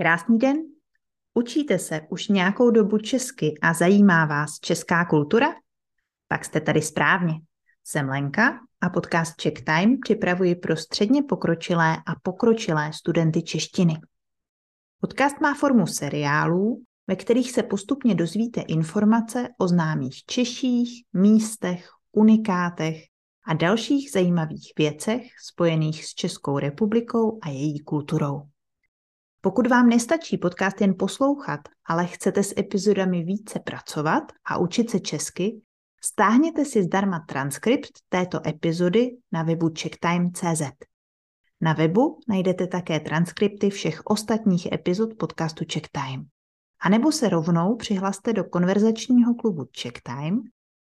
[0.00, 0.56] Krásný den.
[1.34, 5.54] Učíte se už nějakou dobu česky a zajímá vás česká kultura?
[6.28, 7.34] Tak jste tady správně.
[7.84, 13.94] Jsem Lenka a podcast Czech Time připravuji pro středně pokročilé a pokročilé studenty češtiny.
[15.00, 22.96] Podcast má formu seriálů, ve kterých se postupně dozvíte informace o známých Češích, místech, unikátech
[23.46, 28.42] a dalších zajímavých věcech spojených s Českou republikou a její kulturou.
[29.40, 35.00] Pokud vám nestačí podcast jen poslouchat, ale chcete s epizodami více pracovat a učit se
[35.00, 35.60] česky,
[36.00, 40.62] stáhněte si zdarma transkript této epizody na webu checktime.cz.
[41.60, 46.24] Na webu najdete také transkripty všech ostatních epizod podcastu Checktime.
[46.80, 50.38] A nebo se rovnou přihlaste do konverzačního klubu Checktime,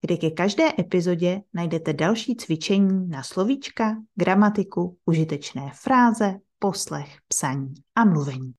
[0.00, 8.04] kde ke každé epizodě najdete další cvičení na slovíčka, gramatiku, užitečné fráze, poslech, psaní a
[8.04, 8.52] mluvení.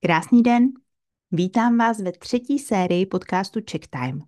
[0.00, 0.68] Krásný den,
[1.32, 4.20] vítám vás ve třetí sérii podcastu Check Time.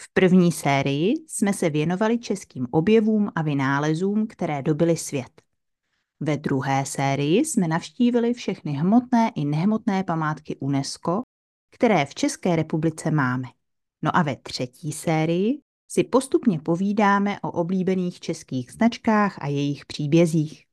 [0.00, 5.42] V první sérii jsme se věnovali českým objevům a vynálezům, které dobily svět.
[6.20, 11.22] Ve druhé sérii jsme navštívili všechny hmotné i nehmotné památky UNESCO
[11.74, 13.48] které v České republice máme.
[14.02, 20.64] No a ve třetí sérii si postupně povídáme o oblíbených českých značkách a jejich příbězích.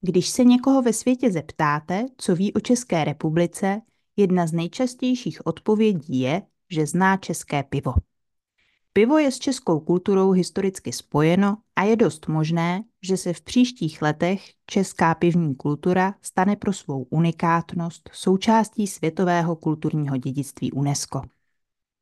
[0.00, 3.80] Když se někoho ve světě zeptáte, co ví o České republice,
[4.16, 7.94] jedna z nejčastějších odpovědí je, že zná české pivo.
[8.96, 14.02] Pivo je s českou kulturou historicky spojeno a je dost možné, že se v příštích
[14.02, 21.22] letech česká pivní kultura stane pro svou unikátnost součástí světového kulturního dědictví UNESCO.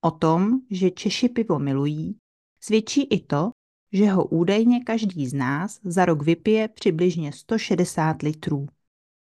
[0.04, 2.16] O tom, že Češi pivo milují,
[2.60, 3.50] svědčí i to,
[3.92, 8.66] že ho údajně každý z nás za rok vypije přibližně 160 litrů.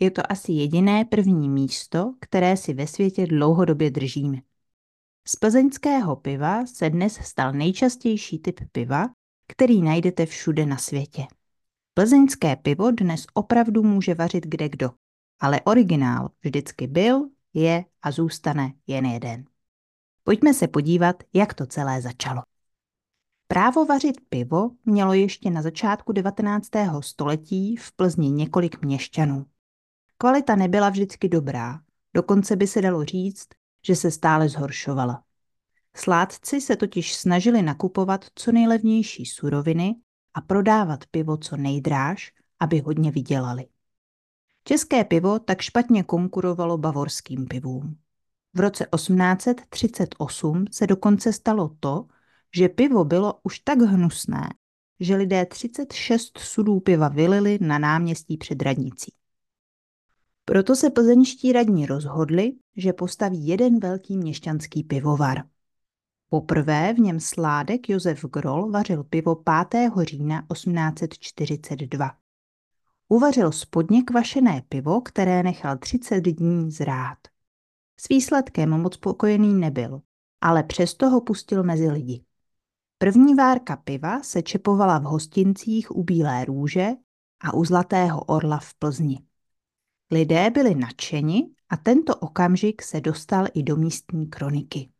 [0.01, 4.39] Je to asi jediné první místo, které si ve světě dlouhodobě držíme.
[5.29, 9.09] Z plzeňského piva se dnes stal nejčastější typ piva,
[9.49, 11.27] který najdete všude na světě.
[11.95, 14.91] Plzeňské pivo dnes opravdu může vařit kde kdo,
[15.41, 19.45] ale originál vždycky byl, je a zůstane jen jeden.
[20.25, 22.43] Pojďme se podívat, jak to celé začalo.
[23.49, 26.69] Právo vařit pivo mělo ještě na začátku 19.
[27.01, 29.47] století v Plzni několik měšťanů.
[30.19, 31.81] Kvalita nebyla vždycky dobrá,
[32.15, 33.49] dokonce by se dalo říct,
[33.87, 35.23] že se stále zhoršovala.
[35.97, 39.95] Sládci se totiž snažili nakupovat co nejlevnější suroviny
[40.35, 43.67] a prodávat pivo co nejdráž, aby hodně vydělali.
[44.65, 47.99] České pivo tak špatně konkurovalo bavorským pivům.
[48.55, 52.07] V roce 1838 se dokonce stalo to,
[52.57, 54.49] že pivo bylo už tak hnusné,
[55.01, 59.13] že lidé 36 sudů piva vylili na náměstí před radnicí.
[60.45, 65.43] Proto se plzeňští radní rozhodli, že postaví jeden velký měšťanský pivovar.
[66.29, 69.35] Poprvé v něm sládek Josef Grol vařil pivo
[69.71, 69.93] 5.
[70.03, 72.11] října 1842.
[73.09, 77.19] Uvařil spodně kvašené pivo, které nechal 30 dní zrát.
[78.01, 80.01] S výsledkem moc spokojený nebyl,
[80.41, 82.25] ale přesto ho pustil mezi lidi.
[82.99, 86.89] První várka piva se čepovala v hostincích u Bílé růže
[87.41, 89.19] a u Zlatého orla v Plzni.
[90.11, 94.91] Lidé byli nadšeni a tento okamžik se dostal i do místní kroniky.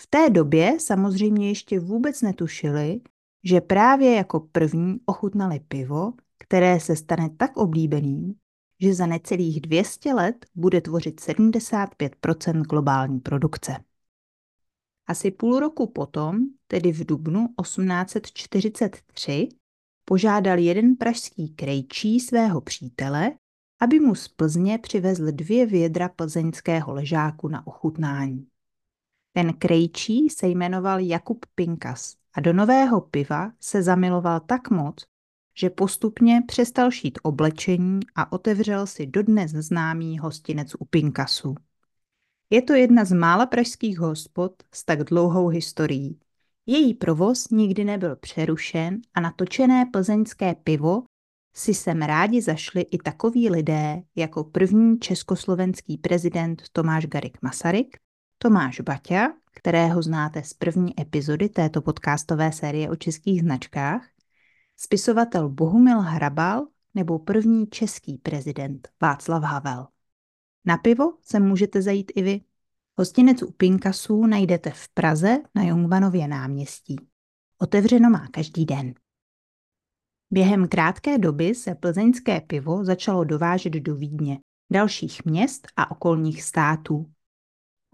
[0.00, 3.00] V té době samozřejmě ještě vůbec netušili,
[3.44, 8.34] že právě jako první ochutnali pivo, které se stane tak oblíbeným,
[8.80, 13.76] že za necelých 200 let bude tvořit 75% globální produkce.
[15.06, 19.48] Asi půl roku potom, tedy v dubnu 1843,
[20.04, 23.32] požádal jeden pražský krejčí svého přítele,
[23.80, 28.46] aby mu z Plzně přivezl dvě vědra plzeňského ležáku na ochutnání.
[29.32, 35.06] Ten krejčí se jmenoval Jakub Pinkas a do nového piva se zamiloval tak moc,
[35.58, 41.54] že postupně přestal šít oblečení a otevřel si dodnes známý hostinec u Pinkasu.
[42.50, 46.20] Je to jedna z mála pražských hospod s tak dlouhou historií.
[46.66, 51.02] Její provoz nikdy nebyl přerušen a natočené plzeňské pivo
[51.56, 57.96] si sem rádi zašli i takoví lidé jako první československý prezident Tomáš Garik Masaryk,
[58.38, 64.08] Tomáš Baťa, kterého znáte z první epizody této podcastové série o českých značkách,
[64.76, 69.86] spisovatel Bohumil Hrabal nebo první český prezident Václav Havel.
[70.64, 72.40] Na pivo se můžete zajít i vy.
[72.98, 76.96] Hostinec u Pinkasů najdete v Praze na Jungmanově náměstí.
[77.58, 78.94] Otevřeno má každý den.
[80.36, 84.38] Během krátké doby se plzeňské pivo začalo dovážet do Vídně,
[84.72, 87.10] dalších měst a okolních států.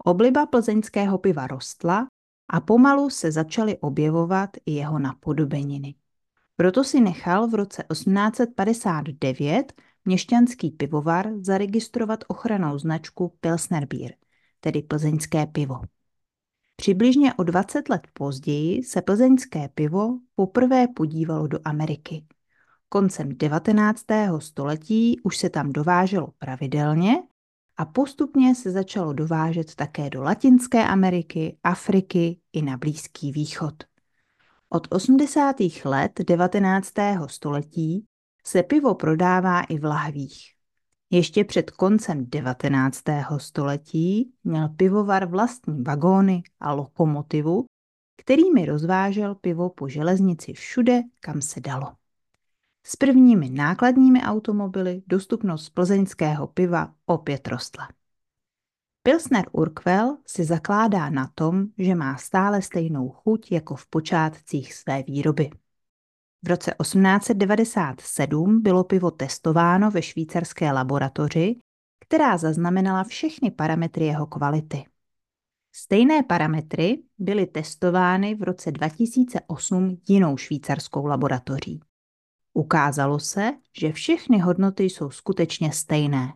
[0.05, 2.07] Obliba plzeňského piva rostla
[2.49, 5.95] a pomalu se začaly objevovat i jeho napodobeniny.
[6.55, 9.73] Proto si nechal v roce 1859
[10.05, 14.13] měšťanský pivovar zaregistrovat ochranou značku Pilsner Beer,
[14.59, 15.81] tedy plzeňské pivo.
[16.83, 22.25] Přibližně o 20 let později se plzeňské pivo poprvé podívalo do Ameriky.
[22.89, 24.05] Koncem 19.
[24.39, 27.23] století už se tam dováželo pravidelně
[27.77, 33.73] a postupně se začalo dovážet také do Latinské Ameriky, Afriky i na Blízký východ.
[34.69, 35.55] Od 80.
[35.85, 36.93] let 19.
[37.27, 38.05] století
[38.45, 40.53] se pivo prodává i v lahvích.
[41.13, 43.03] Ještě před koncem 19.
[43.37, 47.65] století měl pivovar vlastní vagóny a lokomotivu,
[48.17, 51.93] kterými rozvážel pivo po železnici všude, kam se dalo.
[52.85, 57.89] S prvními nákladními automobily dostupnost plzeňského piva opět rostla.
[59.03, 65.03] Pilsner Urquell si zakládá na tom, že má stále stejnou chuť jako v počátcích své
[65.03, 65.49] výroby.
[66.43, 71.55] V roce 1897 bylo pivo testováno ve švýcarské laboratoři,
[71.99, 74.85] která zaznamenala všechny parametry jeho kvality.
[75.75, 81.79] Stejné parametry byly testovány v roce 2008 jinou švýcarskou laboratoří.
[82.53, 86.33] Ukázalo se, že všechny hodnoty jsou skutečně stejné.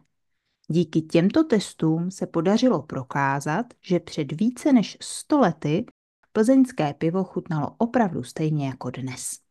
[0.67, 5.85] Díky těmto testům se podařilo prokázat, že před více než 100 lety
[6.31, 9.46] plzeňské pivo chutnalo opravdu stejně jako dnes.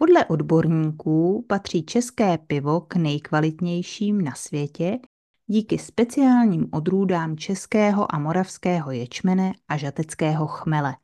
[0.00, 4.98] Podle odborníků patří české pivo k nejkvalitnějším na světě
[5.46, 10.96] díky speciálním odrůdám českého a moravského ječmene a žateckého chmele,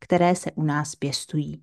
[0.00, 1.62] které se u nás pěstují.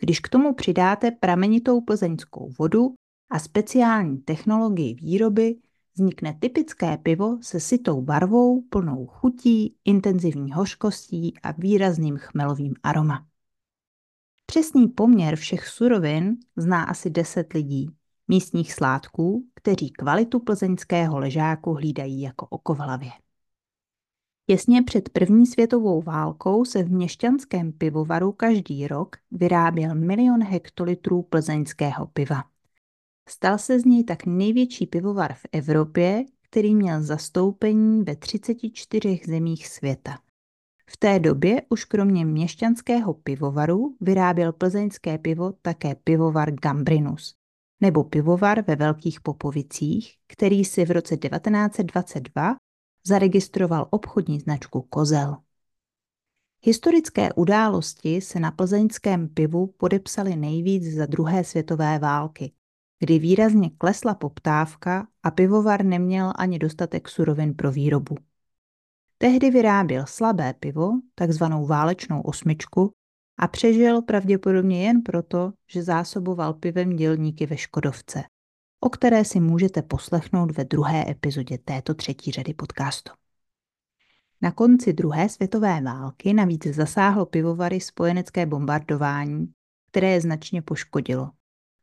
[0.00, 2.94] Když k tomu přidáte pramenitou plzeňskou vodu
[3.30, 5.56] a speciální technologii výroby,
[5.94, 13.31] vznikne typické pivo se sitou barvou, plnou chutí, intenzivní hořkostí a výrazným chmelovým aroma.
[14.46, 17.90] Přesný poměr všech surovin zná asi 10 lidí,
[18.28, 23.10] místních sládků, kteří kvalitu plzeňského ležáku hlídají jako oko v hlavě.
[24.46, 32.06] Těsně před první světovou válkou se v měšťanském pivovaru každý rok vyráběl milion hektolitrů plzeňského
[32.06, 32.44] piva.
[33.28, 39.68] Stal se z něj tak největší pivovar v Evropě, který měl zastoupení ve 34 zemích
[39.68, 40.18] světa.
[40.92, 47.34] V té době už kromě měšťanského pivovaru vyráběl plzeňské pivo také pivovar Gambrinus,
[47.80, 52.56] nebo pivovar ve Velkých Popovicích, který si v roce 1922
[53.06, 55.36] zaregistroval obchodní značku Kozel.
[56.64, 62.52] Historické události se na plzeňském pivu podepsaly nejvíc za druhé světové války,
[62.98, 68.16] kdy výrazně klesla poptávka a pivovar neměl ani dostatek surovin pro výrobu.
[69.22, 72.94] Tehdy vyráběl slabé pivo, takzvanou válečnou osmičku,
[73.38, 78.22] a přežil pravděpodobně jen proto, že zásoboval pivem dělníky ve Škodovce,
[78.80, 83.12] o které si můžete poslechnout ve druhé epizodě této třetí řady podcastu.
[84.40, 89.52] Na konci druhé světové války navíc zasáhlo pivovary spojenecké bombardování,
[89.90, 91.30] které je značně poškodilo.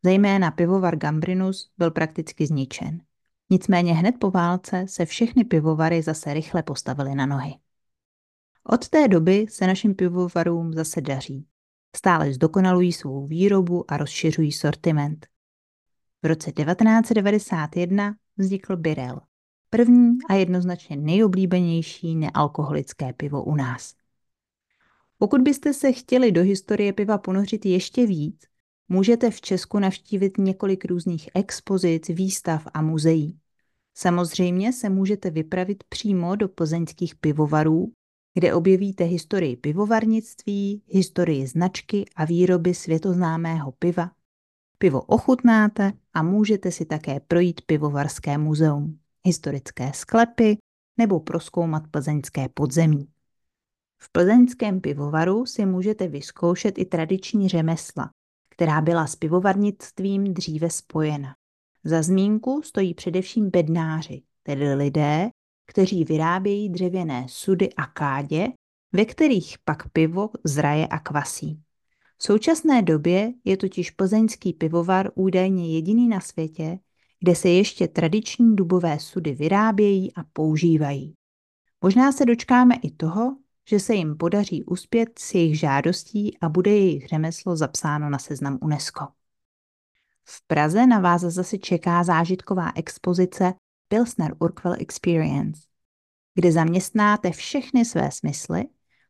[0.03, 3.01] Zejména pivovar Gambrinus byl prakticky zničen.
[3.49, 7.53] Nicméně hned po válce se všechny pivovary zase rychle postavily na nohy.
[8.63, 11.45] Od té doby se našim pivovarům zase daří.
[11.95, 15.27] Stále zdokonalují svou výrobu a rozšiřují sortiment.
[16.23, 19.21] V roce 1991 vznikl Birel,
[19.69, 23.93] první a jednoznačně nejoblíbenější nealkoholické pivo u nás.
[25.17, 28.48] Pokud byste se chtěli do historie piva ponořit ještě víc,
[28.89, 33.39] můžete v Česku navštívit několik různých expozic, výstav a muzeí.
[33.97, 37.91] Samozřejmě se můžete vypravit přímo do plzeňských pivovarů,
[38.33, 44.11] kde objevíte historii pivovarnictví, historii značky a výroby světoznámého piva.
[44.77, 50.57] Pivo ochutnáte a můžete si také projít pivovarské muzeum, historické sklepy
[50.97, 53.07] nebo proskoumat plzeňské podzemí.
[54.01, 58.09] V plzeňském pivovaru si můžete vyzkoušet i tradiční řemesla,
[58.59, 61.35] která byla s pivovarnictvím dříve spojena.
[61.83, 65.29] Za zmínku stojí především bednáři, tedy lidé,
[65.67, 68.47] kteří vyrábějí dřevěné sudy a kádě,
[68.93, 71.61] ve kterých pak pivo zraje a kvasí.
[72.17, 76.79] V současné době je totiž plzeňský pivovar údajně jediný na světě,
[77.19, 81.13] kde se ještě tradiční dubové sudy vyrábějí a používají.
[81.83, 83.37] Možná se dočkáme i toho,
[83.69, 88.57] že se jim podaří uspět s jejich žádostí a bude jejich řemeslo zapsáno na seznam
[88.61, 89.07] UNESCO.
[90.23, 93.53] V Praze na vás zase čeká zážitková expozice
[93.87, 95.61] Pilsner Urquell Experience,
[96.35, 98.65] kde zaměstnáte všechny své smysly,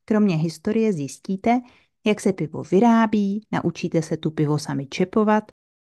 [0.06, 1.62] kromě historie zjistíte,
[2.06, 5.44] jak se pivo vyrábí, naučíte se tu pivo sami čepovat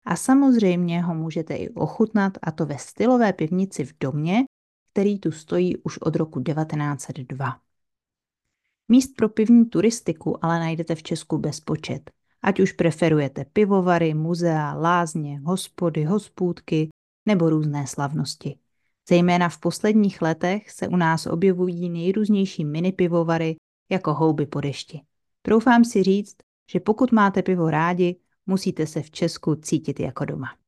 [0.05, 4.45] a samozřejmě ho můžete i ochutnat a to ve stylové pivnici v domě,
[4.93, 7.70] který tu stojí už od roku 1902.
[8.93, 12.11] Míst pro pivní turistiku ale najdete v Česku bezpočet.
[12.43, 16.89] Ať už preferujete pivovary, muzea, lázně, hospody, hospůdky
[17.27, 18.59] nebo různé slavnosti.
[19.09, 23.57] Zejména v posledních letech se u nás objevují nejrůznější mini pivovary
[23.91, 25.01] jako houby po dešti.
[25.43, 26.37] Troufám si říct,
[26.73, 28.17] že pokud máte pivo rádi,
[28.47, 30.60] musíte se v Česku cítit jako doma.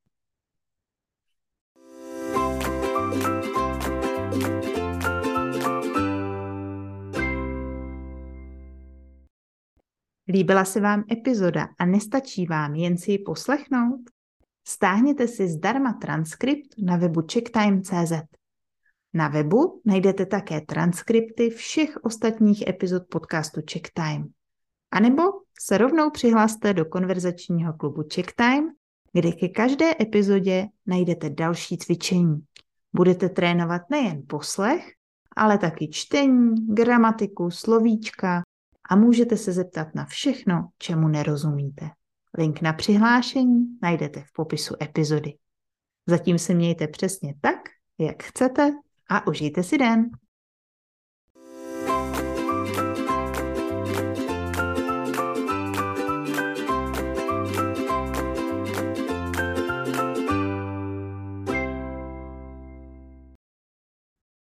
[10.29, 14.01] Líbila se vám epizoda a nestačí vám jen si ji poslechnout?
[14.69, 18.13] Stáhněte si zdarma transkript na webu checktime.cz.
[19.15, 24.25] Na webu najdete také transkripty všech ostatních epizod podcastu Checktime.
[24.91, 25.23] A nebo
[25.61, 28.69] se rovnou přihlaste do konverzačního klubu Checktime,
[29.13, 32.45] kde ke každé epizodě najdete další cvičení.
[32.93, 34.93] Budete trénovat nejen poslech,
[35.37, 38.43] ale taky čtení, gramatiku, slovíčka
[38.93, 41.91] a můžete se zeptat na všechno, čemu nerozumíte.
[42.39, 45.35] Link na přihlášení najdete v popisu epizody.
[46.07, 47.57] Zatím se mějte přesně tak,
[47.99, 48.73] jak chcete
[49.11, 50.11] a užijte si den.